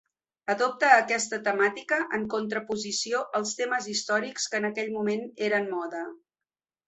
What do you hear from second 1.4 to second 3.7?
temàtica en contraposició als